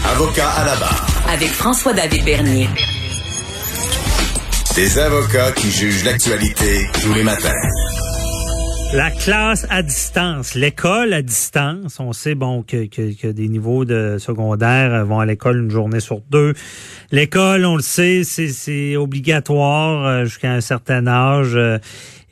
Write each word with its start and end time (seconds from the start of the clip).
Avocat 0.00 0.48
à 0.48 0.64
la 0.64 0.76
barre. 0.76 1.06
Avec 1.28 1.50
François-David 1.50 2.24
Bernier. 2.24 2.66
Des 4.74 4.98
avocats 4.98 5.52
qui 5.52 5.70
jugent 5.70 6.04
l'actualité 6.04 6.86
tous 7.02 7.12
les 7.12 7.22
matins. 7.22 7.52
La 8.94 9.10
classe 9.10 9.66
à 9.68 9.82
distance, 9.82 10.54
l'école 10.54 11.12
à 11.12 11.20
distance. 11.20 12.00
On 12.00 12.14
sait 12.14 12.34
bon 12.34 12.62
que, 12.62 12.86
que, 12.86 13.14
que, 13.14 13.26
des 13.28 13.48
niveaux 13.48 13.84
de 13.84 14.16
secondaire 14.18 15.04
vont 15.04 15.20
à 15.20 15.26
l'école 15.26 15.58
une 15.58 15.70
journée 15.70 16.00
sur 16.00 16.20
deux. 16.30 16.54
L'école, 17.10 17.66
on 17.66 17.76
le 17.76 17.82
sait, 17.82 18.22
c'est 18.24 18.96
obligatoire 18.96 20.06
euh, 20.06 20.24
jusqu'à 20.24 20.52
un 20.52 20.62
certain 20.62 21.06
âge. 21.06 21.54
Euh, 21.54 21.78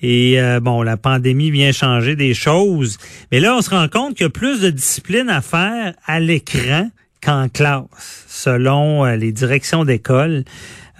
et 0.00 0.40
euh, 0.40 0.60
bon, 0.60 0.82
la 0.82 0.96
pandémie 0.96 1.50
vient 1.50 1.72
changer 1.72 2.16
des 2.16 2.32
choses. 2.32 2.96
Mais 3.30 3.40
là, 3.40 3.54
on 3.54 3.60
se 3.60 3.68
rend 3.68 3.88
compte 3.88 4.14
qu'il 4.14 4.24
y 4.24 4.26
a 4.26 4.30
plus 4.30 4.60
de 4.60 4.70
discipline 4.70 5.28
à 5.28 5.42
faire 5.42 5.92
à 6.06 6.20
l'écran 6.20 6.88
qu'en 7.22 7.48
classe, 7.48 8.24
selon 8.28 9.04
euh, 9.04 9.16
les 9.16 9.32
directions 9.32 9.84
d'école. 9.84 10.44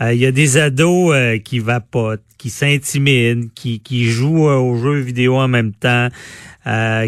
Euh, 0.01 0.15
il 0.15 0.20
y 0.20 0.27
a 0.27 0.33
des 0.33 0.56
ados 0.56 1.15
qui 1.45 1.59
vapotent, 1.59 2.23
qui 2.38 2.48
s'intimident, 2.48 3.48
qui, 3.55 3.80
qui 3.80 4.05
jouent 4.06 4.48
aux 4.48 4.77
jeux 4.77 4.98
vidéo 4.98 5.37
en 5.37 5.48
même 5.48 5.73
temps, 5.73 6.09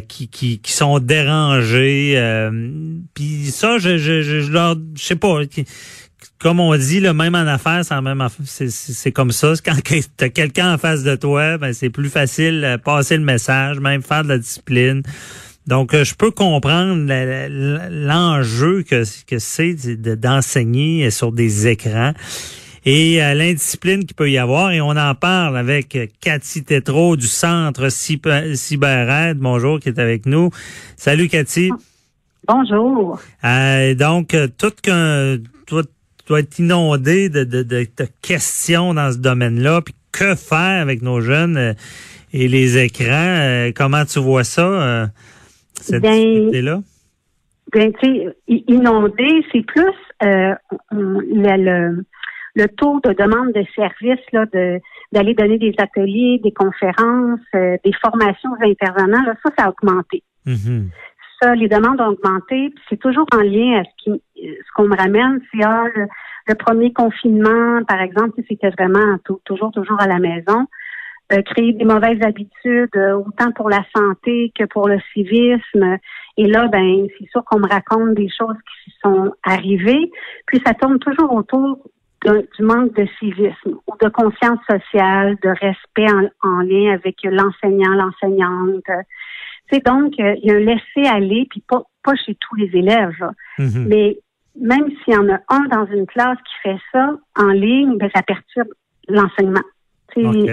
qui, 0.08 0.28
qui, 0.28 0.58
qui 0.58 0.72
sont 0.72 0.98
dérangés. 0.98 2.20
Puis 3.14 3.46
ça, 3.46 3.78
je, 3.78 3.96
je, 3.96 4.20
je, 4.20 4.40
je 4.40 4.52
leur, 4.52 4.76
je 4.94 5.02
sais 5.02 5.16
pas 5.16 5.40
comme 6.42 6.58
on 6.58 6.76
dit, 6.76 6.98
le 6.98 7.14
même 7.14 7.36
en 7.36 7.46
affaires, 7.46 7.84
c'est 7.84 8.00
même 8.00 8.26
c'est 8.44 9.12
comme 9.12 9.30
ça. 9.30 9.52
Quand 9.64 9.76
tu 9.84 10.24
as 10.24 10.28
quelqu'un 10.28 10.74
en 10.74 10.78
face 10.78 11.04
de 11.04 11.14
toi, 11.14 11.56
ben 11.56 11.72
c'est 11.72 11.88
plus 11.88 12.10
facile 12.10 12.78
passer 12.84 13.16
le 13.16 13.22
message, 13.22 13.78
même 13.78 14.02
faire 14.02 14.24
de 14.24 14.30
la 14.30 14.38
discipline. 14.38 15.02
Donc, 15.66 15.94
euh, 15.94 16.04
je 16.04 16.14
peux 16.14 16.30
comprendre 16.30 17.06
l'enjeu 17.90 18.82
que, 18.82 19.04
que 19.26 19.38
c'est 19.38 19.74
d'enseigner 20.16 21.10
sur 21.10 21.32
des 21.32 21.68
écrans 21.68 22.12
et 22.84 23.22
euh, 23.22 23.34
l'indiscipline 23.34 24.04
qu'il 24.04 24.16
peut 24.16 24.30
y 24.30 24.38
avoir. 24.38 24.72
Et 24.72 24.80
on 24.80 24.90
en 24.90 25.14
parle 25.14 25.56
avec 25.56 25.96
Cathy 26.20 26.64
Tétrault 26.64 27.16
du 27.16 27.28
Centre 27.28 27.88
CyberAide. 27.90 29.38
Bonjour, 29.38 29.78
qui 29.78 29.88
est 29.88 29.98
avec 29.98 30.26
nous. 30.26 30.50
Salut, 30.96 31.28
Cathy. 31.28 31.70
Bonjour. 32.48 33.20
Euh, 33.44 33.94
donc, 33.94 34.36
tout 34.58 34.72
qu'un 34.82 35.38
dois 36.26 36.40
être 36.40 36.58
inondé 36.58 37.28
de, 37.28 37.44
de, 37.44 37.62
de, 37.62 37.86
questions 38.20 38.94
dans 38.94 39.12
ce 39.12 39.18
domaine-là. 39.18 39.82
Puis 39.82 39.94
que 40.12 40.34
faire 40.34 40.80
avec 40.80 41.02
nos 41.02 41.20
jeunes 41.20 41.56
euh, 41.56 41.74
et 42.32 42.48
les 42.48 42.78
écrans? 42.78 43.06
Euh, 43.10 43.72
comment 43.74 44.04
tu 44.04 44.18
vois 44.18 44.44
ça, 44.44 44.62
euh, 44.62 45.06
cette 45.82 46.02
ben, 46.02 46.50
là 46.52 46.80
Ben, 47.72 47.92
inondé, 48.48 49.44
c'est 49.52 49.64
plus 49.66 49.94
le, 50.90 52.04
le, 52.54 52.68
taux 52.68 53.00
de 53.04 53.12
demande 53.12 53.52
de 53.52 53.64
services, 53.74 54.26
là, 54.32 54.46
de 54.52 54.80
d'aller 55.12 55.34
donner 55.34 55.58
des 55.58 55.74
ateliers, 55.76 56.40
des 56.42 56.52
conférences, 56.52 57.40
des 57.52 57.92
formations 58.00 58.50
aux 58.52 58.64
intervenants, 58.64 59.22
là, 59.26 59.34
ça, 59.44 59.50
ça 59.58 59.64
a 59.66 59.70
augmenté. 59.70 60.22
Mm-hmm 60.46 60.88
les 61.56 61.68
demandes 61.68 62.00
ont 62.00 62.12
augmenté. 62.12 62.72
C'est 62.88 62.98
toujours 62.98 63.26
en 63.34 63.40
lien 63.40 63.80
à 63.80 63.84
ce 63.84 63.90
qui, 63.98 64.22
ce 64.36 64.72
qu'on 64.74 64.88
me 64.88 64.96
ramène, 64.96 65.40
c'est 65.52 65.64
ah, 65.64 65.84
le, 65.94 66.54
premier 66.54 66.92
confinement, 66.92 67.82
par 67.88 68.00
exemple, 68.00 68.40
c'était 68.48 68.70
vraiment 68.70 69.16
toujours, 69.44 69.72
toujours 69.72 70.00
à 70.00 70.06
la 70.06 70.18
maison. 70.18 70.66
Euh, 71.32 71.42
créer 71.42 71.72
des 71.72 71.84
mauvaises 71.84 72.20
habitudes, 72.22 72.90
euh, 72.96 73.14
autant 73.14 73.52
pour 73.52 73.70
la 73.70 73.84
santé 73.94 74.52
que 74.58 74.64
pour 74.64 74.88
le 74.88 74.98
civisme. 75.12 75.96
Et 76.36 76.46
là, 76.46 76.68
ben, 76.68 77.06
c'est 77.18 77.28
sûr 77.30 77.44
qu'on 77.44 77.60
me 77.60 77.68
raconte 77.68 78.14
des 78.14 78.28
choses 78.28 78.56
qui 78.84 78.92
sont 79.02 79.32
arrivées. 79.42 80.10
Puis 80.46 80.60
ça 80.64 80.74
tourne 80.74 80.98
toujours 80.98 81.32
autour 81.32 81.78
du 82.24 82.62
manque 82.62 82.94
de 82.94 83.06
civisme 83.18 83.78
ou 83.86 83.96
de 84.00 84.08
conscience 84.08 84.60
sociale, 84.70 85.36
de 85.42 85.48
respect 85.48 86.06
en 86.42 86.60
lien 86.60 86.92
avec 86.92 87.16
l'enseignant, 87.24 87.94
l'enseignante 87.94 88.84
donc, 89.80 90.14
euh, 90.20 90.34
il 90.42 90.50
y 90.50 90.50
a 90.50 90.56
un 90.56 90.60
laisser-aller, 90.60 91.46
puis 91.48 91.62
pas, 91.66 91.82
pas 92.02 92.14
chez 92.14 92.36
tous 92.38 92.54
les 92.56 92.70
élèves, 92.76 93.24
mhm. 93.58 93.86
mais 93.88 94.18
même 94.60 94.88
s'il 95.02 95.14
y 95.14 95.16
en 95.16 95.28
a 95.30 95.38
un 95.48 95.64
dans 95.68 95.86
une 95.86 96.06
classe 96.06 96.38
qui 96.38 96.68
fait 96.68 96.78
ça 96.92 97.10
en 97.36 97.48
ligne, 97.48 97.96
ben, 97.96 98.10
ça 98.14 98.22
perturbe 98.22 98.68
l'enseignement. 99.08 99.62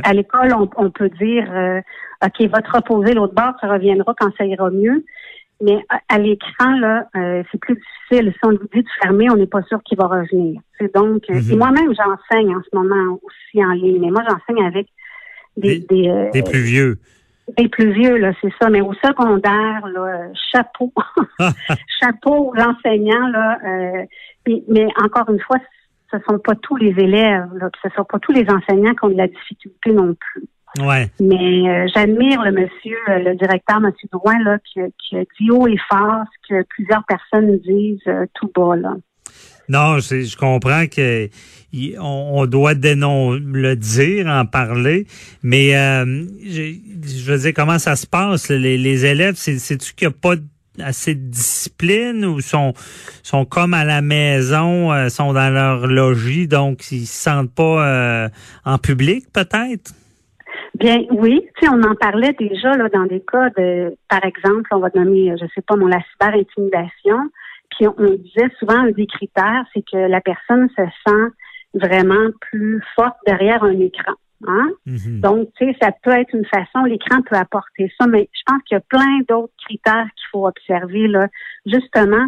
À 0.03 0.14
l'école, 0.14 0.53
on, 0.53 0.90
peut 0.90 1.09
dire, 1.09 1.47
euh, 1.52 1.81
OK, 2.25 2.50
va 2.50 2.62
te 2.62 2.72
reposer 2.72 3.14
l'autre 3.14 3.34
bord, 3.34 3.53
ça 3.62 3.68
reviendra 3.68 4.14
quand 4.18 4.30
ça 4.38 4.46
ira 4.46 4.70
mieux. 4.70 5.03
Mais 5.62 5.84
à, 6.08 6.18
l'écran, 6.18 6.72
là, 6.80 7.08
euh, 7.18 7.44
c'est 7.52 7.59
plus 7.59 7.75
difficile. 7.75 8.31
Si 8.34 8.40
on 8.44 8.52
lui 8.52 8.59
dit 8.74 8.81
de 8.81 8.90
fermer, 9.02 9.30
on 9.30 9.36
n'est 9.36 9.47
pas 9.47 9.62
sûr 9.64 9.81
qu'il 9.84 9.97
va 9.97 10.08
revenir. 10.08 10.62
C'est 10.80 10.94
donc, 10.96 11.24
mhm. 11.28 11.58
moi-même, 11.58 11.94
j'enseigne 11.94 12.56
en 12.56 12.62
ce 12.62 12.75
moment 12.75 13.20
aussi 13.22 13.64
en 13.64 13.72
ligne, 13.72 14.00
mais 14.00 14.09
moi, 14.09 14.24
j'enseigne 14.30 14.66
avec 14.66 14.88
des, 15.58 15.80
des, 15.80 16.30
des 16.34 16.44
plus 16.44 16.62
vieux. 16.62 16.97
Les 17.58 17.68
plus 17.68 17.91
vieux, 17.91 18.18
là, 18.18 18.31
c'est 18.41 18.53
ça. 18.62 18.70
Mais 18.70 18.80
au 18.80 18.94
secondaire, 18.94 19.86
là, 19.88 20.28
chapeau. 20.52 20.94
chapeau 22.00 22.53
l'enseignant, 22.56 23.28
là. 23.28 23.58
Euh, 23.66 24.06
mais 24.68 24.88
encore 25.03 25.30
une 25.30 25.40
fois, 25.41 25.58
ce 26.12 26.18
ne 26.18 26.22
sont 26.28 26.40
pas 26.40 26.56
tous 26.56 26.75
les 26.75 26.94
élèves, 26.97 27.50
là, 27.56 27.70
ce 27.81 27.88
ne 27.88 27.94
sont 27.94 28.06
pas 28.06 28.20
tous 28.20 28.31
les 28.31 28.46
enseignants 28.50 28.94
qui 28.94 29.06
ont 29.06 29.09
de 29.09 29.18
la 29.18 29.28
difficulté 29.28 29.92
non 29.92 30.16
plus. 30.16 30.46
Ouais. 30.80 31.09
Mais 31.20 31.68
euh, 31.68 31.88
j'admire 31.94 32.44
le 32.44 32.52
monsieur, 32.52 32.97
euh, 33.09 33.20
le 33.20 33.36
directeur, 33.36 33.80
monsieur 33.81 34.08
Drouin, 34.12 34.38
là, 34.44 34.58
qui, 34.59 34.80
qui 35.00 35.18
a 35.18 35.24
dit 35.40 35.52
haut 35.52 35.68
et 35.68 35.78
fort 35.90 36.24
ce 36.31 36.53
que 36.53 36.66
plusieurs 36.70 37.03
personnes 37.06 37.58
disent 37.59 38.28
tout 38.36 38.52
bas, 38.56 38.75
là. 38.75 38.96
Non, 39.70 40.00
je 40.00 40.36
comprends 40.36 40.88
que 40.88 41.30
on, 42.00 42.46
doit 42.47 42.74
dénon 42.74 43.34
le 43.34 43.76
dire, 43.76 44.26
en 44.26 44.46
parler, 44.47 45.06
mais 45.44 45.78
euh, 45.78 46.26
je, 46.44 47.31
veux 47.31 47.38
dire 47.38 47.53
comment 47.56 47.78
ça 47.78 47.96
se 47.96 48.08
passe 48.08 48.50
les, 48.50 49.06
élèves, 49.06 49.36
c'est-tu 49.36 49.94
qu'il 49.94 50.08
n'y 50.08 50.14
a 50.14 50.18
pas 50.20 50.36
assez 50.81 51.16
de 51.16 51.29
discipline 51.29 52.25
ou 52.25 52.41
sont 52.41 52.73
sont 53.23 53.45
comme 53.45 53.73
à 53.73 53.85
la 53.85 54.01
maison, 54.01 54.91
euh, 54.91 55.09
sont 55.09 55.34
dans 55.34 55.53
leur 55.53 55.88
logis, 55.88 56.47
donc 56.47 56.91
ils 56.91 57.06
se 57.06 57.23
sentent 57.29 57.53
pas 57.53 57.85
euh, 57.85 58.29
en 58.66 58.78
public 58.78 59.25
peut-être? 59.34 59.94
Bien, 60.75 61.00
oui. 61.12 61.41
Tu 61.57 61.66
sais, 61.66 61.73
on 61.73 61.81
en 61.84 61.95
parlait 61.95 62.34
déjà 62.40 62.72
là, 62.78 62.90
dans 62.90 63.06
des 63.06 63.22
cas 63.22 63.50
de, 63.57 63.95
par 64.07 64.23
exemple, 64.23 64.69
on 64.72 64.79
va 64.79 64.90
nommer, 64.95 65.35
je 65.40 65.45
sais 65.53 65.62
pas, 65.62 65.75
mon 65.75 65.88
la 65.88 66.00
cyber-intimidation 66.12 67.29
on 67.88 68.16
disait 68.16 68.50
souvent 68.59 68.79
un 68.79 68.91
des 68.91 69.07
critères, 69.07 69.66
c'est 69.73 69.84
que 69.90 69.97
la 69.97 70.22
personne 70.22 70.69
se 70.75 70.84
sent 71.06 71.28
vraiment 71.73 72.29
plus 72.41 72.81
forte 72.96 73.17
derrière 73.25 73.63
un 73.63 73.79
écran. 73.79 74.13
Hein? 74.48 74.70
Mm-hmm. 74.88 75.20
Donc, 75.20 75.50
tu 75.58 75.66
sais, 75.66 75.78
ça 75.82 75.92
peut 76.04 76.12
être 76.12 76.34
une 76.34 76.46
façon, 76.46 76.86
l'écran 76.86 77.22
peut 77.22 77.36
apporter 77.36 77.92
ça, 78.00 78.08
mais 78.08 78.30
je 78.34 78.42
pense 78.46 78.62
qu'il 78.64 78.76
y 78.76 78.78
a 78.78 78.84
plein 78.88 79.20
d'autres 79.28 79.54
critères 79.66 80.08
qu'il 80.16 80.28
faut 80.32 80.48
observer. 80.48 81.08
Là. 81.08 81.28
Justement, 81.66 82.28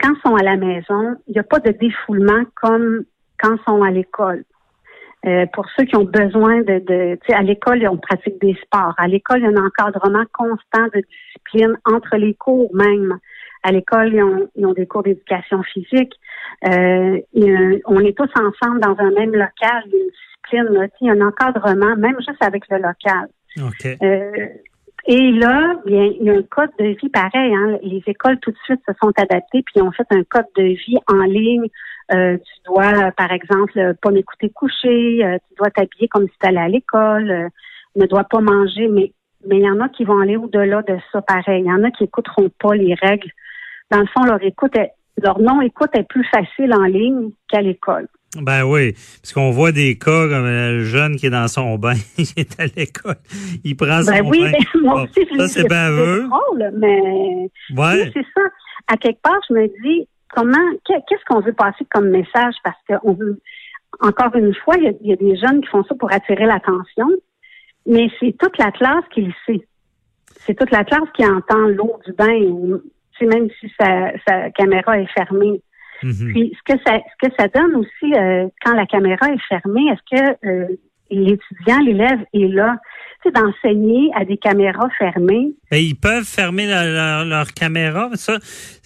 quand 0.00 0.12
ils 0.14 0.20
sont 0.28 0.34
à 0.34 0.42
la 0.42 0.56
maison, 0.56 1.16
il 1.28 1.32
n'y 1.32 1.38
a 1.38 1.44
pas 1.44 1.60
de 1.60 1.70
défoulement 1.70 2.42
comme 2.60 3.04
quand 3.40 3.56
ils 3.56 3.64
sont 3.66 3.82
à 3.82 3.90
l'école. 3.90 4.44
Euh, 5.26 5.46
pour 5.52 5.66
ceux 5.76 5.84
qui 5.84 5.96
ont 5.96 6.04
besoin 6.04 6.58
de, 6.58 6.78
de 6.78 7.14
tu 7.16 7.26
sais, 7.28 7.34
à 7.34 7.42
l'école, 7.42 7.86
on 7.88 7.96
pratique 7.96 8.40
des 8.40 8.54
sports. 8.62 8.94
À 8.96 9.08
l'école, 9.08 9.38
il 9.38 9.44
y 9.44 9.46
a 9.46 9.50
un 9.50 9.66
encadrement 9.66 10.24
constant 10.32 10.86
de 10.94 11.02
discipline 11.02 11.76
entre 11.84 12.16
les 12.16 12.34
cours 12.34 12.72
même 12.74 13.18
à 13.66 13.72
l'école, 13.72 14.14
ils 14.14 14.64
ont, 14.64 14.72
des 14.72 14.86
cours 14.86 15.02
d'éducation 15.02 15.62
physique. 15.64 16.12
Euh, 16.68 17.18
on 17.86 18.00
est 18.00 18.16
tous 18.16 18.30
ensemble 18.36 18.80
dans 18.80 18.96
un 18.98 19.10
même 19.10 19.32
local, 19.32 19.82
il 19.86 19.92
y 19.92 19.96
a 19.96 20.04
une 20.04 20.10
discipline, 20.50 20.88
il 21.00 21.06
y 21.06 21.10
a 21.10 21.12
un 21.12 21.20
encadrement, 21.26 21.96
même 21.96 22.16
juste 22.18 22.42
avec 22.42 22.64
le 22.70 22.78
local. 22.78 23.28
Euh, 24.02 24.46
et 25.08 25.32
là, 25.32 25.74
bien, 25.86 26.10
il 26.20 26.26
y 26.26 26.30
a 26.30 26.34
un 26.34 26.42
code 26.42 26.70
de 26.78 26.86
vie 26.86 27.08
pareil. 27.08 27.54
Hein. 27.54 27.78
Les 27.82 28.02
écoles 28.06 28.38
tout 28.40 28.50
de 28.50 28.56
suite 28.64 28.80
se 28.86 28.92
sont 29.00 29.12
adaptées 29.16 29.62
puis 29.62 29.80
ont 29.80 29.92
fait 29.92 30.06
un 30.10 30.24
code 30.24 30.46
de 30.56 30.64
vie 30.64 30.98
en 31.08 31.22
ligne. 31.22 31.68
Euh, 32.12 32.36
tu 32.36 32.62
dois, 32.66 33.12
par 33.12 33.30
exemple, 33.32 33.94
pas 34.02 34.10
m'écouter 34.10 34.50
coucher. 34.50 35.38
tu 35.48 35.54
dois 35.56 35.70
t'habiller 35.70 36.08
comme 36.08 36.26
si 36.26 36.34
tu 36.40 36.48
allais 36.48 36.60
à 36.60 36.68
l'école. 36.68 37.50
ne 37.94 38.06
dois 38.06 38.24
pas 38.24 38.40
manger. 38.40 38.88
Mais 38.88 39.12
mais 39.48 39.58
il 39.58 39.64
y 39.64 39.70
en 39.70 39.78
a 39.78 39.88
qui 39.88 40.02
vont 40.02 40.18
aller 40.18 40.36
au-delà 40.36 40.82
de 40.82 40.96
ça, 41.12 41.22
pareil. 41.22 41.62
Il 41.62 41.66
y 41.66 41.72
en 41.72 41.84
a 41.84 41.90
qui 41.92 42.02
écouteront 42.02 42.50
pas 42.58 42.74
les 42.74 42.94
règles 42.94 43.30
dans 43.90 44.00
le 44.00 44.06
fond, 44.06 44.24
leur 44.24 44.42
écoute 44.42 44.76
leur 45.22 45.40
non-écoute 45.40 45.90
est 45.94 46.06
plus 46.06 46.24
facile 46.24 46.74
en 46.74 46.84
ligne 46.84 47.30
qu'à 47.48 47.62
l'école. 47.62 48.06
Ben 48.42 48.64
oui, 48.64 48.92
parce 49.22 49.32
qu'on 49.32 49.50
voit 49.50 49.72
des 49.72 49.96
cas 49.98 50.28
comme 50.28 50.44
un 50.44 50.80
jeune 50.80 51.16
qui 51.16 51.26
est 51.26 51.30
dans 51.30 51.48
son 51.48 51.76
bain, 51.76 51.94
il 52.18 52.26
est 52.36 52.60
à 52.60 52.66
l'école, 52.76 53.16
il 53.64 53.76
prend 53.76 54.02
son 54.02 54.12
ben 54.12 54.26
oui, 54.26 54.40
bain. 54.40 54.52
Ben, 54.52 54.80
moi 54.80 55.02
aussi, 55.02 55.26
ça, 55.36 55.48
c'est 55.48 55.68
baveux. 55.68 56.28
drôle, 56.28 56.70
mais 56.78 57.50
ouais. 57.76 58.10
c'est 58.14 58.26
ça. 58.34 58.42
À 58.88 58.96
quelque 58.96 59.20
part, 59.20 59.38
je 59.48 59.54
me 59.54 59.66
dis, 59.82 60.08
comment, 60.34 60.56
qu'est-ce 60.84 61.24
qu'on 61.28 61.40
veut 61.40 61.52
passer 61.52 61.84
comme 61.90 62.08
message? 62.10 62.54
Parce 62.62 62.78
qu'on 62.88 63.14
veut, 63.14 63.40
encore 64.00 64.34
une 64.36 64.54
fois, 64.54 64.76
il 64.76 64.96
y, 65.02 65.12
a, 65.12 65.16
des 65.16 65.36
jeunes 65.36 65.60
qui 65.60 65.68
font 65.68 65.84
ça 65.84 65.94
pour 65.94 66.12
attirer 66.12 66.46
l'attention, 66.46 67.08
mais 67.86 68.08
c'est 68.20 68.36
toute 68.38 68.58
la 68.58 68.70
classe 68.70 69.04
qui 69.12 69.22
le 69.22 69.32
sait. 69.46 69.66
C'est 70.40 70.54
toute 70.54 70.70
la 70.70 70.84
classe 70.84 71.08
qui 71.14 71.26
entend 71.26 71.66
l'eau 71.68 71.98
du 72.06 72.12
bain 72.12 72.78
même 73.24 73.48
si 73.60 73.72
sa, 73.78 74.50
caméra 74.50 75.00
est 75.00 75.10
fermée. 75.12 75.62
Mhm. 76.02 76.32
Puis 76.32 76.52
ce 76.56 76.72
que 76.72 76.78
ça 76.86 76.98
ce 76.98 77.28
que 77.28 77.34
ça 77.38 77.48
donne 77.48 77.76
aussi 77.76 78.14
euh, 78.14 78.48
quand 78.64 78.74
la 78.74 78.86
caméra 78.86 79.28
est 79.32 79.42
fermée, 79.48 79.86
est-ce 79.90 80.16
que 80.16 80.46
euh, 80.46 80.66
l'étudiant, 81.10 81.78
l'élève 81.84 82.20
est 82.32 82.48
là, 82.48 82.76
tu 83.22 83.30
sais, 83.30 83.32
d'enseigner 83.32 84.10
à 84.14 84.24
des 84.24 84.36
caméras 84.36 84.88
fermées? 84.98 85.54
Ben, 85.70 85.78
ils 85.78 85.94
peuvent 85.94 86.24
fermer 86.24 86.66
leur, 86.66 86.84
leur, 86.84 87.24
leur 87.24 87.52
caméra, 87.52 88.10
ça. 88.14 88.38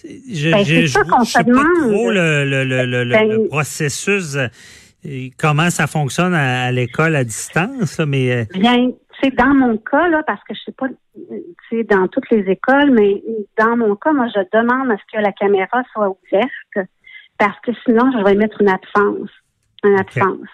Je, 0.03 0.51
Ben, 0.51 0.63
je, 0.63 0.85
c'est 0.85 1.03
pas 1.03 1.63
trop 1.81 2.11
le, 2.11 2.45
le, 2.45 2.63
le, 2.63 2.85
le, 2.85 3.11
Ben, 3.11 3.29
le 3.29 3.47
processus, 3.47 4.35
euh, 4.35 4.47
comment 5.37 5.69
ça 5.69 5.87
fonctionne 5.87 6.33
à, 6.33 6.65
à 6.65 6.71
l'école 6.71 7.15
à 7.15 7.23
distance, 7.23 7.99
mais 8.07 8.45
Bien, 8.53 8.91
c'est 9.21 9.35
dans 9.35 9.53
mon 9.53 9.77
cas 9.77 10.07
là, 10.07 10.23
parce 10.25 10.43
que 10.43 10.53
je 10.53 10.59
sais 10.65 10.71
pas, 10.71 10.87
sais, 11.69 11.83
dans 11.83 12.07
toutes 12.07 12.29
les 12.31 12.49
écoles, 12.51 12.91
mais 12.91 13.23
dans 13.57 13.77
mon 13.77 13.95
cas, 13.95 14.13
moi, 14.13 14.27
je 14.27 14.41
demande 14.57 14.91
à 14.91 14.97
ce 14.97 15.17
que 15.17 15.21
la 15.21 15.31
caméra 15.31 15.83
soit 15.93 16.09
ouverte, 16.09 16.89
parce 17.41 17.59
que 17.61 17.71
sinon, 17.85 18.11
je 18.11 18.23
vais 18.23 18.35
mettre 18.35 18.61
une 18.61 18.69
absence, 18.69 19.31
une 19.83 19.99
absence. 19.99 20.47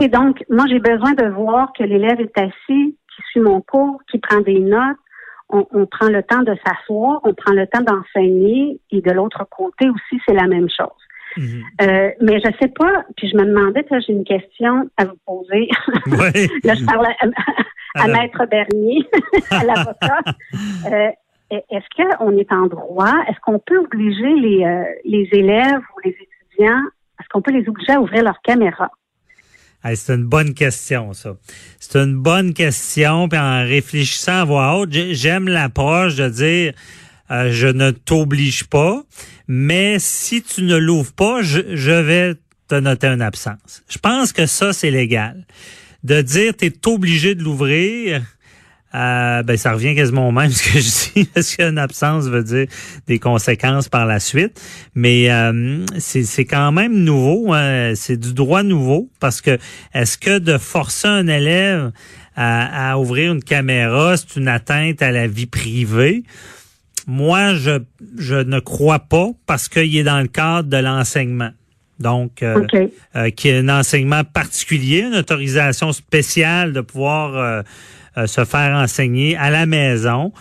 Et 0.00 0.08
donc, 0.08 0.42
moi, 0.48 0.64
j'ai 0.66 0.78
besoin 0.78 1.12
de 1.12 1.26
voir 1.26 1.74
que 1.76 1.82
l'élève 1.82 2.18
est 2.20 2.38
assis, 2.38 2.96
qui 3.14 3.22
suit 3.30 3.40
mon 3.40 3.60
cours, 3.60 4.00
qui 4.10 4.18
prend 4.18 4.40
des 4.40 4.58
notes. 4.58 4.96
On, 5.50 5.66
on 5.72 5.84
prend 5.84 6.08
le 6.08 6.22
temps 6.22 6.42
de 6.42 6.56
s'asseoir, 6.64 7.20
on 7.24 7.34
prend 7.34 7.52
le 7.52 7.66
temps 7.66 7.82
d'enseigner, 7.82 8.80
et 8.90 9.02
de 9.02 9.10
l'autre 9.10 9.46
côté 9.50 9.90
aussi, 9.90 10.18
c'est 10.26 10.32
la 10.34 10.46
même 10.46 10.68
chose. 10.70 11.02
mhm. 11.36 11.62
Euh, 11.82 12.10
mais 12.22 12.40
je 12.40 12.50
sais 12.62 12.68
pas, 12.68 13.04
puis 13.18 13.28
je 13.28 13.36
me 13.36 13.44
demandais, 13.44 13.84
j'ai 13.90 14.12
une 14.14 14.24
question 14.24 14.88
à 14.96 15.04
vous 15.04 15.18
poser. 15.26 15.68
ouais. 16.06 16.48
Là, 16.64 16.74
je 16.74 16.84
parle 16.86 17.06
à. 17.94 18.08
Maître 18.08 18.46
Bernier, 18.46 19.04
à 19.50 19.64
l'avocat. 19.64 20.20
Euh, 20.86 21.10
est-ce 21.50 21.86
qu'on 22.18 22.36
est 22.36 22.52
en 22.52 22.66
droit? 22.66 23.14
Est-ce 23.28 23.38
qu'on 23.40 23.58
peut 23.58 23.78
obliger 23.78 24.34
les, 24.40 24.64
euh, 24.64 24.84
les 25.04 25.28
élèves 25.32 25.80
ou 25.96 26.00
les 26.04 26.10
étudiants, 26.10 26.80
est-ce 27.20 27.28
qu'on 27.30 27.42
peut 27.42 27.52
les 27.52 27.68
obliger 27.68 27.92
à 27.92 28.00
ouvrir 28.00 28.22
leur 28.24 28.40
caméra? 28.42 28.90
C'est 29.94 30.14
une 30.14 30.24
bonne 30.24 30.52
question, 30.52 31.12
ça. 31.12 31.36
C'est 31.78 31.96
une 31.98 32.16
bonne 32.16 32.52
question. 32.54 33.28
Puis 33.28 33.38
en 33.38 33.62
réfléchissant 33.62 34.40
à 34.40 34.44
voix 34.44 34.76
haute, 34.78 34.92
j'ai- 34.92 35.14
j'aime 35.14 35.46
l'approche 35.48 36.16
de 36.16 36.28
dire 36.28 36.72
euh, 37.30 37.50
je 37.52 37.68
ne 37.68 37.92
t'oblige 37.92 38.64
pas, 38.64 39.02
mais 39.46 39.98
si 40.00 40.42
tu 40.42 40.62
ne 40.62 40.76
l'ouvres 40.76 41.12
pas, 41.12 41.42
je, 41.42 41.60
je 41.76 41.92
vais 41.92 42.34
te 42.68 42.74
noter 42.74 43.06
une 43.06 43.22
absence. 43.22 43.84
Je 43.88 43.98
pense 43.98 44.32
que 44.32 44.46
ça, 44.46 44.72
c'est 44.72 44.90
légal. 44.90 45.44
De 46.02 46.20
dire 46.20 46.56
tu 46.56 46.66
es 46.66 46.86
obligé 46.88 47.34
de 47.36 47.42
l'ouvrir, 47.44 48.22
euh, 48.96 49.42
ben 49.42 49.56
ça 49.56 49.72
revient 49.72 49.94
quasiment 49.94 50.28
au 50.28 50.32
même 50.32 50.50
ce 50.52 50.62
que 50.62 50.78
je 50.78 51.12
dis, 51.14 51.24
parce 51.26 51.54
qu'une 51.54 51.78
absence 51.78 52.24
veut 52.24 52.42
dire 52.42 52.66
des 53.06 53.18
conséquences 53.18 53.88
par 53.88 54.06
la 54.06 54.20
suite. 54.20 54.60
Mais 54.94 55.30
euh, 55.30 55.84
c'est 55.98 56.24
c'est 56.24 56.44
quand 56.44 56.72
même 56.72 56.94
nouveau, 56.94 57.52
hein, 57.52 57.92
c'est 57.94 58.16
du 58.16 58.32
droit 58.32 58.62
nouveau, 58.62 59.10
parce 59.20 59.40
que 59.40 59.58
est-ce 59.94 60.16
que 60.18 60.38
de 60.38 60.58
forcer 60.58 61.08
un 61.08 61.26
élève 61.26 61.92
à, 62.34 62.92
à 62.92 62.98
ouvrir 62.98 63.32
une 63.32 63.42
caméra, 63.42 64.16
c'est 64.16 64.36
une 64.36 64.48
atteinte 64.48 65.02
à 65.02 65.10
la 65.10 65.26
vie 65.26 65.46
privée? 65.46 66.24
Moi, 67.06 67.54
je, 67.54 67.78
je 68.18 68.34
ne 68.34 68.58
crois 68.58 68.98
pas 68.98 69.28
parce 69.46 69.68
qu'il 69.68 69.96
est 69.96 70.02
dans 70.02 70.20
le 70.20 70.26
cadre 70.26 70.68
de 70.68 70.76
l'enseignement. 70.76 71.50
Donc, 71.98 72.42
euh, 72.42 72.62
OK. 72.62 72.90
euh, 73.14 73.30
qui 73.30 73.48
est 73.48 73.58
un 73.58 73.68
enseignement 73.68 74.22
particulier, 74.24 75.00
une 75.00 75.14
autorisation 75.14 75.92
spéciale 75.92 76.72
de 76.72 76.80
pouvoir 76.80 77.36
euh, 77.36 77.62
se 78.24 78.44
faire 78.46 78.74
enseigner 78.76 79.36
à 79.36 79.50
la 79.50 79.66
maison. 79.66 80.32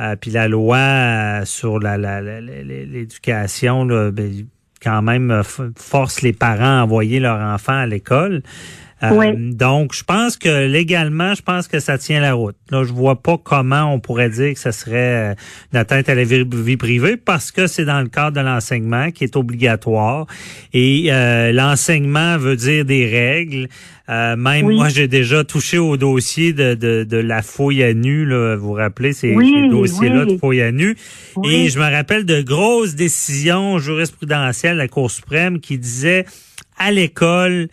Euh, 0.00 0.16
puis 0.16 0.30
la 0.30 0.48
loi 0.48 0.76
euh, 0.78 1.44
sur 1.44 1.78
la, 1.78 1.96
la- 1.96 2.20
la- 2.20 2.40
l'éducation, 2.40 3.86
ben, 3.86 4.46
quand 4.82 5.02
même, 5.02 5.30
euh, 5.30 5.42
force 5.76 6.22
les 6.22 6.32
parents 6.32 6.80
à 6.80 6.82
envoyer 6.82 7.20
leur 7.20 7.38
enfant 7.40 7.74
à 7.78 7.86
l'école. 7.86 8.42
Euh, 9.02 9.10
Oui. 9.10 9.26
Donc, 9.54 9.94
je 9.94 10.04
pense 10.04 10.36
que 10.36 10.66
légalement, 10.66 11.34
je 11.34 11.42
pense 11.42 11.66
que 11.68 11.80
ça 11.80 11.98
tient 11.98 12.20
la 12.20 12.34
route. 12.34 12.56
Là, 12.70 12.84
je 12.84 12.92
vois 12.92 13.20
pas 13.20 13.36
comment 13.36 13.92
on 13.92 13.98
pourrait 14.00 14.30
dire 14.30 14.54
que 14.54 14.60
ce 14.60 14.70
serait 14.70 15.32
euh, 15.32 15.34
une 15.72 15.78
atteinte 15.78 16.08
à 16.08 16.14
la 16.14 16.24
vie, 16.24 16.44
vie 16.52 16.76
privée 16.76 17.16
parce 17.16 17.50
que 17.50 17.66
c'est 17.66 17.84
dans 17.84 18.00
le 18.00 18.08
cadre 18.08 18.36
de 18.36 18.40
l'enseignement 18.44 19.10
qui 19.10 19.24
est 19.24 19.36
obligatoire. 19.36 20.26
Et 20.72 21.06
euh, 21.12 21.52
l'enseignement 21.52 22.38
veut 22.38 22.56
dire 22.56 22.84
des 22.84 23.06
règles. 23.06 23.68
Euh, 24.08 24.36
même 24.36 24.66
Oui. 24.66 24.76
moi, 24.76 24.88
j'ai 24.88 25.08
déjà 25.08 25.42
touché 25.44 25.78
au 25.78 25.96
dossier 25.96 26.52
de, 26.52 26.74
de, 26.74 27.04
de 27.04 27.16
la 27.16 27.40
fouille 27.42 27.82
à 27.82 27.94
nu. 27.94 28.24
Là, 28.24 28.56
vous 28.56 28.68
vous 28.68 28.72
rappelez 28.74 29.12
ces, 29.12 29.34
Oui, 29.34 29.52
ces 29.54 29.68
dossiers-là 29.68 30.24
de 30.26 30.36
fouille 30.38 30.60
à 30.62 30.72
nu. 30.72 30.96
Et 31.44 31.68
je 31.70 31.78
me 31.78 31.90
rappelle 31.90 32.24
de 32.24 32.42
grosses 32.42 32.94
décisions 32.94 33.78
jurisprudentielles 33.78 34.74
de 34.74 34.78
la 34.78 34.88
Cour 34.88 35.10
suprême 35.10 35.60
qui 35.60 35.78
disaient 35.78 36.24
à 36.78 36.90
l'école, 36.90 37.68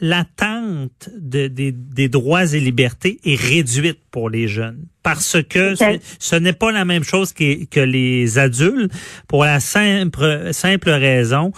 l'attente 0.00 1.08
de- 1.18 1.48
des, 1.48 1.72
des 1.72 2.08
droits 2.08 2.44
et 2.54 2.60
libertés 2.60 3.18
est 3.24 3.40
réduite 3.40 3.98
pour 4.10 4.30
les 4.30 4.48
jeunes. 4.48 4.86
Parce 5.02 5.36
que 5.42 5.74
ce, 5.74 5.84
ce 6.18 6.36
n'est 6.36 6.52
pas 6.52 6.72
la 6.72 6.84
même 6.84 7.04
chose 7.04 7.32
que, 7.32 7.64
que 7.64 7.80
les 7.80 8.38
adultes 8.38 8.92
pour 9.28 9.44
la 9.44 9.60
simple, 9.60 10.50
simple 10.52 10.90
raison 10.90 11.52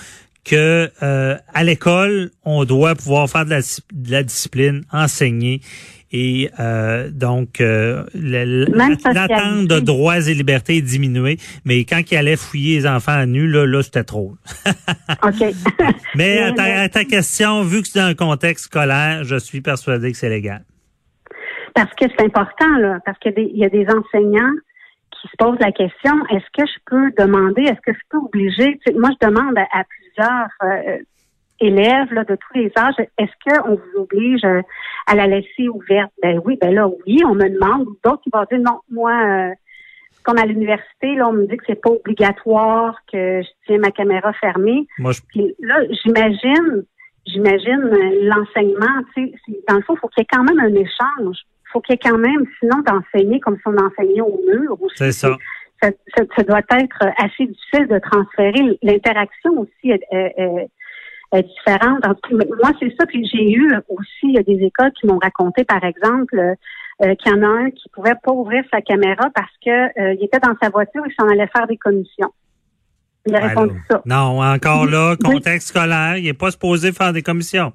que 0.45 0.91
euh, 1.03 1.37
à 1.53 1.65
l'école, 1.65 2.31
on 2.45 2.65
doit 2.65 2.95
pouvoir 2.95 3.29
faire 3.29 3.45
de 3.45 3.51
la, 3.51 3.61
dis- 3.61 3.83
de 3.93 4.11
la 4.13 4.23
discipline, 4.23 4.83
enseigner. 4.93 5.61
Et 6.13 6.51
euh, 6.61 7.11
donc, 7.11 7.61
euh, 7.61 8.05
l'attente 8.15 9.67
de 9.67 9.81
droits 9.81 10.19
et 10.19 10.35
libertés 10.35 10.77
est 10.77 10.83
diminuée. 10.83 11.39
Mais 11.65 11.85
quand 11.85 12.01
il 12.11 12.17
allait 12.17 12.37
fouiller 12.37 12.77
les 12.79 12.87
enfants 12.87 13.13
à 13.13 13.27
nu, 13.27 13.47
là, 13.49 13.67
là 13.67 13.83
c'était 13.83 14.05
trop. 14.05 14.37
OK. 15.25 15.55
Mais 16.15 16.39
à 16.43 16.53
ta, 16.53 16.63
à 16.83 16.89
ta 16.89 17.05
question, 17.05 17.63
vu 17.63 17.83
que 17.83 17.89
c'est 17.89 17.99
dans 17.99 18.07
un 18.07 18.15
contexte 18.15 18.67
scolaire, 18.67 19.25
je 19.25 19.37
suis 19.37 19.61
persuadé 19.61 20.13
que 20.13 20.19
c'est 20.19 20.29
légal. 20.29 20.65
Parce 21.75 21.93
que 21.95 22.07
c'est 22.17 22.25
important, 22.25 22.79
là, 22.79 23.01
parce 23.05 23.19
qu'il 23.19 23.33
y, 23.33 23.35
a 23.35 23.37
des- 23.45 23.51
il 23.53 23.59
y 23.59 23.65
a 23.65 23.69
des 23.69 23.87
enseignants 23.91 24.55
qui 25.11 25.29
se 25.29 25.37
posent 25.39 25.59
la 25.61 25.73
question, 25.73 26.13
est-ce 26.31 26.47
que 26.57 26.67
je 26.67 26.79
peux 26.87 27.11
demander, 27.23 27.63
est-ce 27.63 27.81
que 27.85 27.93
je 27.93 28.01
peux 28.11 28.19
obliger, 28.19 28.79
tu 28.85 28.93
sais, 28.93 28.99
moi 28.99 29.11
je 29.21 29.27
demande 29.27 29.57
à, 29.59 29.67
à 29.79 29.85
plusieurs 29.85 30.49
euh, 30.63 30.99
élèves 31.61 32.13
là, 32.13 32.25
de 32.25 32.35
tous 32.37 32.55
les 32.59 32.73
âges, 32.77 32.95
est-ce 33.19 33.33
qu'on 33.61 33.75
vous 33.77 34.01
oblige 34.03 34.45
euh, 34.45 34.61
à 35.07 35.15
la 35.15 35.27
laisser 35.27 35.69
ouverte? 35.69 36.13
Ben 36.23 36.41
oui, 36.45 36.59
ben 36.61 36.75
là, 36.75 36.89
oui, 37.07 37.21
on 37.25 37.35
me 37.35 37.49
demande, 37.49 37.87
d'autres 38.05 38.23
qui 38.23 38.31
vont 38.33 38.45
dire 38.51 38.61
non, 38.61 38.81
moi, 38.91 39.13
euh, 39.13 39.51
comme 40.23 40.39
à 40.39 40.45
l'université, 40.47 41.15
là, 41.15 41.29
on 41.29 41.33
me 41.33 41.47
dit 41.47 41.57
que 41.57 41.65
c'est 41.67 41.81
pas 41.81 41.91
obligatoire, 41.91 42.99
que 43.13 43.43
je 43.43 43.49
tiens 43.67 43.79
ma 43.79 43.91
caméra 43.91 44.33
fermée. 44.35 44.87
Moi, 44.99 45.13
je, 45.13 45.21
Puis 45.29 45.55
là, 45.61 45.77
j'imagine, 46.05 46.85
j'imagine 47.27 47.83
euh, 47.85 48.19
l'enseignement, 48.29 49.03
tu 49.15 49.29
sais, 49.47 49.61
dans 49.69 49.77
le 49.77 49.83
fond, 49.83 49.95
il 49.95 49.99
faut 50.01 50.09
qu'il 50.09 50.23
y 50.23 50.25
ait 50.25 50.29
quand 50.31 50.45
même 50.45 50.59
un 50.61 50.75
échange. 50.75 51.39
Il 51.69 51.69
faut 51.73 51.81
qu'il 51.81 51.93
y 51.93 51.97
ait 51.97 52.11
quand 52.11 52.19
même, 52.19 52.45
sinon, 52.61 52.79
d'enseigner 52.87 53.41
comme 53.41 53.57
si 53.57 53.63
on 53.67 53.77
enseignait 53.77 54.21
au 54.21 54.41
mur. 54.49 54.77
aussi. 54.81 54.97
c'est 54.97 55.13
ça. 55.13 55.37
Ça, 55.83 55.91
ça- 56.17 56.25
ça 56.35 56.43
doit 56.43 56.61
être 56.81 56.99
assez 57.19 57.47
difficile 57.47 57.87
de 57.89 57.99
transférer. 57.99 58.79
L'interaction 58.83 59.59
aussi 59.59 59.91
est, 59.91 60.03
est- 60.11 60.35
est- 60.39 60.69
est 61.37 61.43
différente. 61.43 62.05
En 62.07 62.15
tout 62.15 62.37
cas, 62.37 62.45
Moi, 62.63 62.73
c'est 62.81 62.95
ça. 62.99 63.07
Puis 63.07 63.29
j'ai 63.33 63.51
eu 63.51 63.73
aussi 63.89 64.25
il 64.25 64.35
y 64.35 64.39
a 64.39 64.43
des 64.43 64.65
écoles 64.65 64.93
qui 64.99 65.07
m'ont 65.07 65.19
raconté, 65.19 65.65
par 65.65 65.85
exemple, 65.85 66.39
euh, 66.39 67.15
qu'il 67.17 67.33
y 67.33 67.35
en 67.35 67.43
a 67.43 67.47
un 67.47 67.71
qui 67.71 67.89
pouvait 67.91 68.15
pas 68.23 68.33
ouvrir 68.33 68.65
sa 68.73 68.81
caméra 68.81 69.29
parce 69.35 69.53
que 69.65 70.01
euh, 70.01 70.15
il 70.15 70.25
était 70.25 70.41
dans 70.41 70.55
sa 70.63 70.71
voiture 70.71 71.03
et 71.07 71.13
s'en 71.19 71.29
allait 71.29 71.49
faire 71.55 71.67
des 71.67 71.77
commissions. 71.77 72.33
Il 73.27 73.35
a 73.35 73.41
répondu 73.49 73.81
ça. 73.91 74.03
Non, 74.07 74.41
encore 74.41 74.87
là, 74.87 75.17
Oui. 75.21 75.33
contexte 75.35 75.69
scolaire, 75.69 76.17
il 76.17 76.25
n'est 76.25 76.33
pas 76.33 76.51
supposé 76.51 76.93
faire 76.93 77.13
des 77.13 77.23
commissions. 77.23 77.73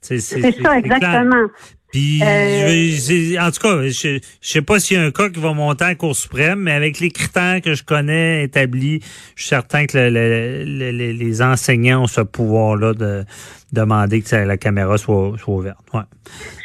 C'est 0.00 0.18
ça, 0.18 0.78
exactement. 0.78 1.46
Puis, 1.92 2.20
Euh, 2.22 3.38
en 3.40 3.50
tout 3.50 3.60
cas, 3.60 3.82
je, 3.82 4.18
je 4.40 4.48
sais 4.48 4.62
pas 4.62 4.80
s'il 4.80 4.96
y 4.96 5.00
a 5.00 5.04
un 5.04 5.10
cas 5.10 5.28
qui 5.28 5.38
va 5.40 5.52
monter 5.52 5.84
la 5.84 5.94
Cour 5.94 6.16
suprême, 6.16 6.60
mais 6.60 6.72
avec 6.72 6.98
les 7.00 7.10
critères 7.10 7.60
que 7.60 7.74
je 7.74 7.84
connais 7.84 8.44
établis, 8.44 9.00
je 9.36 9.42
suis 9.42 9.48
certain 9.50 9.84
que 9.86 9.98
le- 9.98 10.08
le- 10.10 10.64
le- 10.64 10.90
le- 10.90 11.12
les 11.12 11.42
enseignants 11.42 12.04
ont 12.04 12.06
ce 12.06 12.22
pouvoir-là 12.22 12.94
de 12.94 13.24
demander 13.72 14.22
que 14.22 14.34
la 14.36 14.56
caméra 14.56 14.96
soit, 14.96 15.32
soit 15.38 15.54
ouverte. 15.54 15.78
Ouais. 15.92 16.00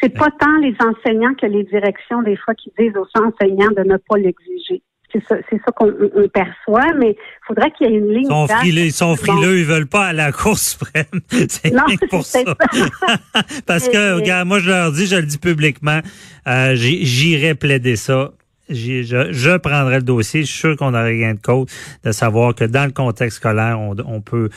C'est 0.01 0.09
pas 0.17 0.29
tant 0.39 0.57
les 0.61 0.75
enseignants 0.79 1.33
que 1.35 1.45
les 1.45 1.63
directions, 1.65 2.21
des 2.23 2.37
fois, 2.37 2.53
qui 2.55 2.71
disent 2.79 2.93
aux 2.95 3.21
enseignants 3.21 3.71
de 3.77 3.83
ne 3.83 3.97
pas 3.97 4.17
l'exiger. 4.17 4.81
C'est 5.13 5.23
ça, 5.25 5.35
c'est 5.49 5.55
ça 5.65 5.71
qu'on 5.73 5.87
on- 5.87 6.11
on 6.23 6.27
perçoit, 6.27 6.93
mais 6.99 7.11
il 7.11 7.45
faudrait 7.47 7.71
qu'il 7.71 7.89
y 7.89 7.93
ait 7.93 7.97
une 7.97 8.09
ligne. 8.13 8.23
Ils 8.23 8.27
sont 8.27 8.47
frileux, 8.47 8.81
ils 8.83 8.91
sont 8.91 9.09
Bon. 9.11 9.15
frileux, 9.15 9.59
ils 9.59 9.65
veulent 9.65 9.87
pas 9.87 10.07
aller 10.07 10.19
à 10.21 10.25
la 10.27 10.31
Cour 10.33 10.57
suprême. 10.59 11.05
C'est 11.49 11.71
pour 12.09 12.25
ça. 12.25 12.39
Parce 13.65 13.87
que, 13.87 14.15
regarde, 14.15 14.47
moi, 14.47 14.59
je 14.59 14.69
leur 14.69 14.91
dis, 14.91 15.07
je 15.07 15.15
le 15.15 15.23
dis 15.23 15.37
publiquement, 15.37 16.01
euh, 16.47 16.75
j'irai 16.75 17.55
plaider 17.55 17.95
ça 17.95 18.31
je, 18.69 19.27
je 19.31 19.57
prendrais 19.57 19.97
le 19.97 20.03
dossier. 20.03 20.41
Je 20.41 20.47
suis 20.47 20.59
sûr 20.59 20.77
qu'on 20.77 20.93
aurait 20.93 21.11
rien 21.11 21.33
de 21.33 21.39
cause 21.39 21.67
de 22.03 22.11
savoir 22.11 22.55
que 22.55 22.65
dans 22.65 22.85
le 22.85 22.91
contexte 22.91 23.37
scolaire, 23.37 23.79
on, 23.79 23.95
on 24.05 24.21
peut 24.21 24.49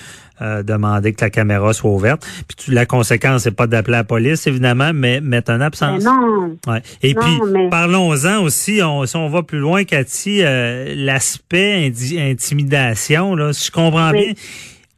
euh, 0.43 0.63
demander 0.63 1.13
que 1.13 1.23
la 1.23 1.31
caméra 1.31 1.73
soit 1.75 1.91
ouverte. 1.91 2.27
Puis 2.49 2.73
la 2.73 2.87
conséquence, 2.87 3.43
c'est 3.43 3.51
pas 3.51 3.67
d'appeler 3.67 3.99
la 3.99 4.05
police, 4.05 4.47
évidemment, 4.47 4.93
mais 4.95 5.21
mettre 5.21 5.51
un 5.51 5.61
absence. 5.61 6.03
non. 6.03 6.57
Ouais. 6.67 6.83
Et 7.03 7.15
puis, 7.15 7.41
parlons-en 7.71 8.43
aussi, 8.43 8.81
on, 8.83 9.05
si 9.05 9.17
on 9.17 9.29
va 9.29 9.43
plus 9.43 9.59
loin, 9.59 9.85
Cathy, 9.85 10.43
euh, 10.43 10.95
l'aspect 10.97 11.93
intimidation, 12.19 13.35
là, 13.35 13.53
si 13.53 13.67
je 13.67 13.71
comprends 13.71 14.13
bien, 14.13 14.33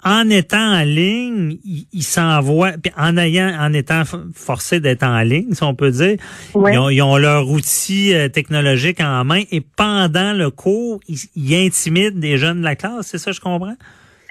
en 0.04 0.28
étant 0.30 0.80
en 0.80 0.82
ligne, 0.82 1.58
ils 1.64 2.02
s'envoient, 2.02 2.72
en 2.96 3.16
ayant, 3.16 3.52
en 3.58 3.72
étant 3.72 4.02
forcés 4.34 4.80
d'être 4.80 5.04
en 5.04 5.20
ligne, 5.20 5.52
si 5.52 5.62
on 5.62 5.74
peut 5.74 5.90
dire, 5.90 6.16
ils, 6.54 7.02
ont, 7.02 7.18
leur 7.18 7.48
outil 7.48 8.12
euh, 8.12 8.28
technologique 8.28 9.00
en 9.00 9.24
main 9.24 9.42
et 9.52 9.60
pendant 9.60 10.32
le 10.32 10.50
cours, 10.50 10.98
ils, 11.06 11.54
intimident 11.54 12.18
des 12.18 12.36
jeunes 12.36 12.60
de 12.60 12.64
la 12.64 12.74
classe, 12.74 13.06
c'est 13.06 13.18
ça, 13.18 13.30
je 13.30 13.40
comprends? 13.40 13.76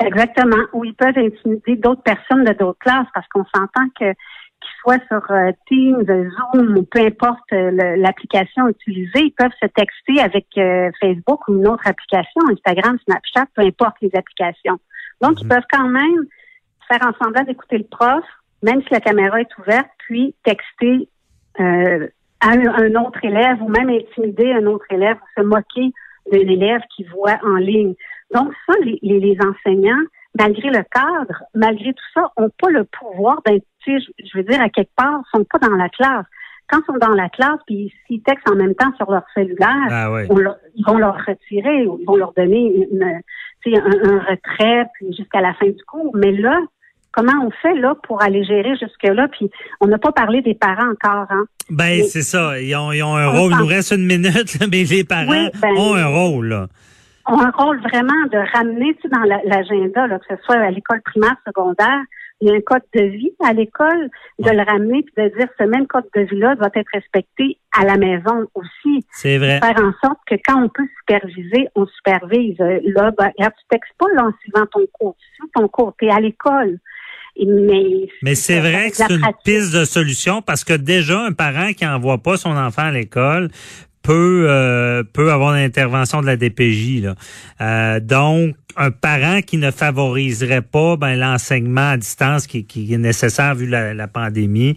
Exactement. 0.03 0.63
Ou 0.73 0.83
ils 0.83 0.95
peuvent 0.95 1.17
intimider 1.17 1.75
d'autres 1.77 2.03
personnes 2.03 2.43
de 2.43 2.53
d'autres 2.53 2.79
classes 2.79 3.07
parce 3.13 3.27
qu'on 3.29 3.45
s'entend 3.45 3.87
que 3.97 4.11
qu'ils 4.61 4.79
soient 4.81 4.99
sur 5.07 5.31
euh, 5.31 5.51
Teams, 5.67 6.03
Zoom 6.05 6.77
ou 6.77 6.83
peu 6.83 6.99
importe 6.99 7.51
euh, 7.53 7.95
l'application 7.97 8.67
utilisée, 8.67 9.21
ils 9.21 9.33
peuvent 9.35 9.51
se 9.61 9.67
texter 9.67 10.19
avec 10.19 10.47
Facebook 10.99 11.47
ou 11.47 11.57
une 11.57 11.67
autre 11.67 11.87
application, 11.87 12.41
Instagram, 12.51 12.97
Snapchat, 13.05 13.45
peu 13.55 13.61
importe 13.61 13.95
les 14.01 14.11
applications. 14.15 14.79
Donc, 15.21 15.39
ils 15.41 15.45
mhm. 15.45 15.49
peuvent 15.49 15.67
quand 15.71 15.87
même 15.87 16.25
faire 16.87 17.07
en 17.07 17.23
semblant 17.23 17.43
d'écouter 17.43 17.77
le 17.77 17.85
prof, 17.85 18.23
même 18.63 18.81
si 18.83 18.89
la 18.91 18.99
caméra 18.99 19.39
est 19.41 19.57
ouverte, 19.57 19.89
puis 19.99 20.35
texter 20.43 21.09
euh, 21.59 22.07
à 22.39 22.49
un, 22.51 22.95
autre 22.95 23.23
élève 23.23 23.61
ou 23.61 23.69
même 23.69 23.89
intimider 23.89 24.51
un 24.53 24.65
autre 24.65 24.85
élève 24.89 25.17
ou 25.17 25.41
se 25.41 25.45
moquer 25.45 25.93
de 26.31 26.37
l'élève 26.37 26.81
qui 26.95 27.03
voit 27.05 27.39
en 27.43 27.55
ligne. 27.55 27.93
Donc, 28.33 28.53
ça, 28.67 28.73
les, 28.83 28.99
les, 29.01 29.37
enseignants, 29.41 30.03
malgré 30.37 30.69
le 30.69 30.83
cadre, 30.83 31.43
malgré 31.53 31.93
tout 31.93 32.03
ça, 32.13 32.31
ont 32.37 32.49
pas 32.61 32.69
le 32.69 32.85
pouvoir 32.85 33.41
d'être, 33.45 33.65
je 33.85 34.37
veux 34.37 34.43
dire, 34.43 34.61
à 34.61 34.69
quelque 34.69 34.95
part, 34.95 35.21
sont 35.33 35.43
pas 35.43 35.59
dans 35.59 35.75
la 35.75 35.89
classe 35.89 36.25
quand 36.71 36.79
ils 36.79 36.93
sont 36.93 36.97
dans 36.99 37.13
la 37.13 37.29
classe, 37.29 37.59
puis 37.67 37.93
s'ils 38.07 38.21
textent 38.21 38.49
en 38.49 38.55
même 38.55 38.75
temps 38.75 38.91
sur 38.97 39.11
leur 39.11 39.23
cellulaire, 39.33 39.87
ah 39.89 40.09
ils 40.23 40.85
vont 40.85 40.97
leur 40.97 41.15
retirer, 41.15 41.83
ils 41.83 42.05
vont 42.05 42.15
leur 42.15 42.33
donner 42.33 42.87
une, 42.91 43.21
un, 43.75 44.19
retrait 44.19 44.85
puis 44.93 45.13
jusqu'à 45.15 45.41
la 45.41 45.53
fin 45.55 45.67
du 45.67 45.83
cours. 45.85 46.15
Mais 46.15 46.31
là, 46.31 46.57
comment 47.11 47.33
on 47.45 47.51
fait 47.61 47.75
là 47.75 47.95
pour 48.03 48.21
aller 48.21 48.43
gérer 48.43 48.75
jusque-là? 48.77 49.27
Puis 49.27 49.49
on 49.81 49.87
n'a 49.87 49.97
pas 49.97 50.11
parlé 50.11 50.41
des 50.41 50.55
parents 50.55 50.91
encore. 50.91 51.27
Hein? 51.29 51.45
Ben, 51.69 52.03
c'est 52.03 52.21
ça. 52.21 52.59
Ils 52.59 52.75
ont, 52.75 52.91
ils 52.91 53.03
ont 53.03 53.15
un 53.15 53.27
rôle. 53.27 53.51
Il 53.51 53.57
nous 53.57 53.67
reste 53.67 53.91
une 53.91 54.05
minute, 54.05 54.57
mais 54.71 54.83
les 54.83 55.03
parents 55.03 55.49
ben, 55.61 55.77
ont 55.77 55.95
un 55.95 56.07
rôle. 56.07 56.47
Là. 56.47 56.67
Ont 57.27 57.39
un 57.39 57.51
rôle 57.51 57.79
vraiment 57.81 58.25
de 58.31 58.57
ramener 58.57 58.97
dans 59.11 59.23
l'agenda, 59.45 60.07
que 60.17 60.35
ce 60.35 60.43
soit 60.43 60.55
à 60.55 60.71
l'école 60.71 61.01
primaire, 61.01 61.35
secondaire, 61.45 62.01
il 62.41 62.47
y 62.47 62.51
a 62.51 62.55
un 62.55 62.61
code 62.61 62.81
de 62.95 63.03
vie 63.03 63.33
à 63.43 63.53
l'école, 63.53 64.09
de 64.39 64.49
le 64.49 64.63
ramener 64.63 65.03
puis 65.03 65.13
de 65.23 65.29
dire 65.37 65.47
ce 65.59 65.63
même 65.63 65.87
code 65.87 66.05
de 66.15 66.21
vie-là 66.21 66.55
doit 66.55 66.71
être 66.73 66.89
respecté 66.93 67.57
à 67.77 67.85
la 67.85 67.97
maison 67.97 68.47
aussi. 68.55 69.05
C'est 69.11 69.37
vrai. 69.37 69.59
Faire 69.59 69.83
en 69.83 69.93
sorte 70.03 70.19
que 70.27 70.35
quand 70.43 70.63
on 70.63 70.69
peut 70.69 70.87
superviser, 70.99 71.67
on 71.75 71.85
supervise. 71.85 72.59
Euh, 72.59 72.79
là, 72.85 73.11
ben, 73.17 73.31
tu 73.37 73.45
textes 73.69 73.93
pas 73.97 74.07
là, 74.15 74.25
en 74.25 74.33
suivant 74.41 74.65
ton 74.71 74.85
cours. 74.91 75.15
Tu 75.35 75.47
ton 75.53 75.67
cours, 75.67 75.93
tu 75.99 76.07
es 76.07 76.11
à 76.11 76.19
l'école. 76.19 76.79
Mais, 77.39 78.07
Mais 78.23 78.35
c'est 78.35 78.59
vrai 78.59 78.89
que 78.89 78.97
c'est 78.97 79.09
une 79.09 79.21
piste 79.45 79.73
de 79.73 79.85
solution 79.85 80.41
parce 80.41 80.63
que 80.63 80.73
déjà, 80.73 81.21
un 81.21 81.31
parent 81.31 81.71
qui 81.73 81.85
envoie 81.85 82.17
pas 82.17 82.37
son 82.37 82.57
enfant 82.57 82.83
à 82.83 82.91
l'école 82.91 83.49
peut 84.03 84.45
euh, 84.49 85.03
peut 85.03 85.31
avoir 85.31 85.53
l'intervention 85.53 86.21
de 86.21 86.25
la 86.25 86.35
DPJ. 86.35 87.03
Là. 87.03 87.15
Euh, 87.61 87.99
donc, 87.99 88.55
un 88.77 88.91
parent 88.91 89.41
qui 89.41 89.57
ne 89.57 89.71
favoriserait 89.71 90.61
pas 90.61 90.95
ben, 90.97 91.15
l'enseignement 91.15 91.91
à 91.91 91.97
distance 91.97 92.47
qui, 92.47 92.65
qui, 92.65 92.93
est 92.93 92.97
nécessaire 92.97 93.55
vu 93.55 93.67
la, 93.67 93.93
la 93.93 94.07
pandémie, 94.07 94.75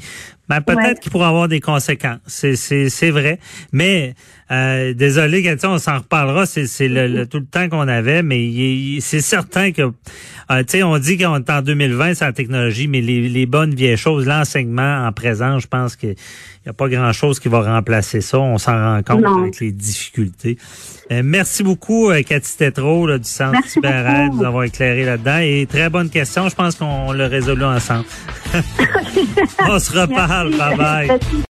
ben, 0.49 0.61
peut-être 0.61 1.01
qu'il 1.01 1.11
pourrait 1.11 1.29
avoir 1.29 1.49
des 1.49 1.61
conséquences. 1.61 2.19
C'est, 2.27 2.57
c'est, 2.57 2.91
c'est 2.91 3.11
vrai. 3.11 3.39
Mais 3.73 4.15
euh, 4.51 4.93
désolé, 4.93 5.57
on 5.65 5.79
s'en 5.79 5.99
reparlera. 5.99 6.45
C'est, 6.45 6.67
c'est 6.67 6.89
le, 6.89 7.27
tout 7.27 7.39
le 7.39 7.47
temps 7.47 7.69
qu'on 7.69 7.89
avait, 7.89 8.23
mais 8.23 9.01
c'est 9.01 9.23
certain 9.23 9.73
que 9.73 9.83
euh, 10.51 10.63
tu 10.63 10.73
sais, 10.79 10.83
on 10.83 10.99
dit 10.99 11.17
qu'on 11.17 11.37
est 11.37 11.51
en 11.51 11.63
2020, 11.63 12.15
c'est 12.15 12.25
la 12.27 12.33
technologie, 12.33 12.87
mais 12.87 13.01
les, 13.01 13.29
les 13.29 13.47
bonnes 13.47 13.75
vieilles 13.75 13.97
choses, 13.97 14.27
l'enseignement 14.27 15.07
en 15.07 15.13
présent, 15.13 15.59
je 15.59 15.67
pense 15.67 15.97
qu'il 15.97 16.11
n'y 16.11 16.71
a 16.71 16.75
pas 16.75 16.89
grand-chose 16.89 17.41
qui 17.41 17.49
va 17.49 17.63
remplacer 17.63 18.21
ça. 18.21 18.39
On 18.39 18.59
s'en 18.59 18.73
rend 18.73 19.03
compte 19.03 19.25
avec 19.25 19.61
les 19.61 19.73
difficultés. 19.73 20.59
Euh, 21.11 21.23
merci 21.25 21.63
beaucoup, 21.63 22.11
euh, 22.11 22.23
Cathy 22.23 22.57
Tétrault 22.57 23.19
du 23.19 23.29
Centre 23.29 23.67
Cyber 23.67 24.31
de 24.31 24.37
nous 24.37 24.45
avoir 24.45 24.65
éclairé 24.65 25.05
là-dedans. 25.05 25.39
Et 25.39 25.67
très 25.69 25.91
bonne 25.91 26.09
question. 26.09 26.49
Je 26.49 26.55
pense 26.55 26.77
qu'on 26.77 27.13
l'a 27.13 27.29
résolu 27.29 27.65
ensemble. 27.65 28.05
On 29.69 29.79
se 29.79 29.99
reparle. 29.99 30.57
Bye 30.57 30.77
bye. 30.77 31.21